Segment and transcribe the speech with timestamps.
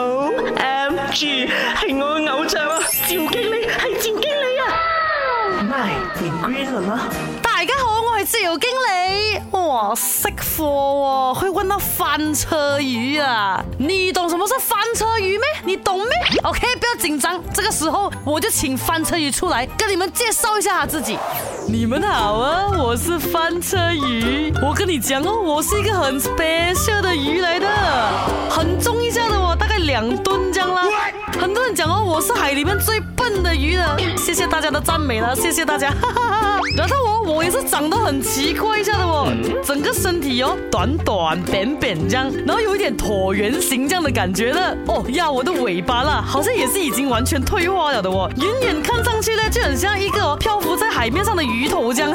[0.00, 2.78] O M G，系我嘅偶像啊！
[2.88, 7.00] 赵经理系赵经理啊！My Green 啦！
[7.42, 9.40] 大家好，我系赵经理。
[9.50, 13.60] 哇，识货哦，去问到翻车鱼啊！
[13.76, 15.40] 你懂什么是翻车鱼咩？
[15.64, 16.08] 你懂咩
[16.44, 21.18] ？OK，不要紧张，这个时候我就请翻车鱼出来，跟你们介绍一下他自己。
[21.66, 24.52] 你们好啊，我是翻车鱼。
[24.62, 27.66] 我跟你讲哦，我是一个很 special 的鱼来的，
[28.48, 28.78] 很。
[30.00, 30.82] 两吨这样啦，
[31.40, 33.98] 很多人讲哦，我是海里面最笨的鱼了。
[34.16, 35.92] 谢谢大家的赞美了，谢谢大家。
[36.76, 39.26] 然后我我也是长得很奇怪一下的哦，
[39.64, 45.04] 整个身体哦短短扁扁这样，然后有一点椭圆形这样的感觉的哦。
[45.14, 48.30] 呀，我的尾巴啦，好像也是已经完全退化了的哦。
[48.36, 52.07] 远远看上去呢，就很像一个漂浮在海面上的鱼头这样。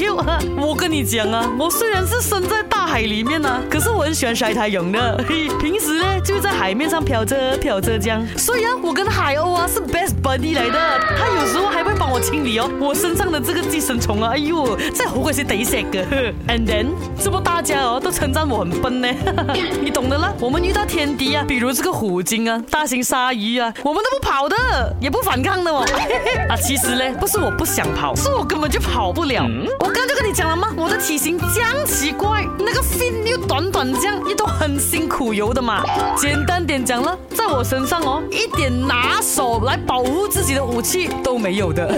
[0.00, 5.16] 我跟你讲啊，我虽然是生在大海里面啊，可是我很喜欢晒太阳的。
[5.58, 8.24] 平时呢，就在海面上漂着漂着这样。
[8.36, 11.00] 所以啊，我跟海鸥啊是 best buddy 来的。
[11.18, 16.06] 他有时候还会帮我清理哦，我身上的这个寄生虫啊，哎呦，在活该是等死的。
[16.46, 16.86] And then，
[17.20, 19.08] 这不大家哦都称赞我很笨呢，
[19.82, 20.32] 你懂得了。
[20.38, 24.54] 我们遇到天敌啊，比如这个虎鲸啊、大型鲨鱼啊，我们都不跑的，
[25.00, 25.84] 也不反抗的哦。
[26.48, 29.44] 啊，其实呢，不是我不想跑，是我根本就跑不了。
[29.92, 30.68] 刚就跟你讲了吗？
[30.76, 35.82] 我的体型这样奇怪，那个 fin 又短短这样，你都很辛苦游的嘛。
[36.16, 41.88] 简单点讲呢，在我身上哦，一点拿手来保护自己的武器都没有的。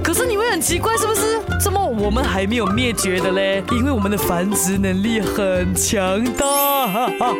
[0.02, 1.20] 可是你会很奇怪是不是？
[1.60, 3.62] 怎么我们还没有灭绝的嘞？
[3.72, 6.46] 因为我们的繁殖能力很强大，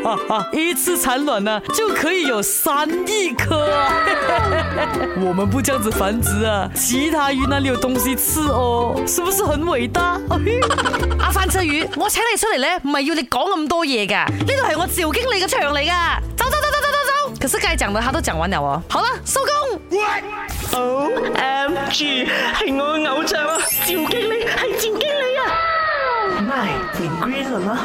[0.52, 3.66] 一次产卵呢就可以有三亿颗。
[5.20, 8.94] 我们不这样子繁殖啊，其他鱼哪里有东西吃哦？
[9.06, 10.18] 是不是很伟大？
[11.20, 17.34] 阿番茄鱼，我请你出嚟咧，唔系要你讲咁多嘢噶，呢度系我赵经理嘅场嚟噶，走走走走走走走。
[17.40, 18.56] 其实计讲到下都讲完了
[18.88, 19.52] 喎，好啦，收工。
[20.74, 25.04] o MG，系我嘅偶像啊，赵经理，系赵经理
[25.36, 25.58] 啊。
[26.38, 27.78] 唔 y green 了吗？